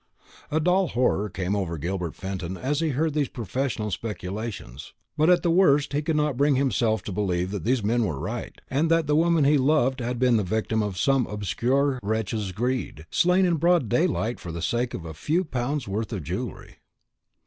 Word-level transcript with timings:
A 0.49 0.59
dull 0.59 0.87
horror 0.87 1.29
came 1.29 1.55
over 1.55 1.77
Gilbert 1.77 2.15
Fenton 2.15 2.57
as 2.57 2.79
he 2.79 2.89
heard 2.89 3.13
these 3.13 3.27
professional 3.29 3.91
speculations, 3.91 4.93
but 5.15 5.29
at 5.29 5.43
the 5.43 5.51
worst 5.51 5.93
he 5.93 6.01
could 6.01 6.15
not 6.15 6.37
bring 6.37 6.55
himself 6.55 7.03
to 7.03 7.11
believe 7.11 7.51
that 7.51 7.65
these 7.65 7.83
men 7.83 8.03
were 8.03 8.19
right, 8.19 8.59
and 8.67 8.89
that 8.89 9.05
the 9.05 9.15
woman 9.15 9.43
he 9.43 9.59
loved 9.59 9.99
had 9.99 10.17
been 10.17 10.37
the 10.37 10.43
victim 10.43 10.81
of 10.81 10.97
some 10.97 11.27
obscure 11.27 11.99
wretch's 12.01 12.51
greed, 12.51 13.05
slain 13.11 13.45
in 13.45 13.57
broad 13.57 13.89
daylight 13.89 14.39
for 14.39 14.51
the 14.51 14.63
sake 14.63 14.95
of 14.95 15.05
a 15.05 15.13
few 15.13 15.43
pounds' 15.43 15.87
worth 15.87 16.11
of 16.11 16.23
jewelry. 16.23 16.77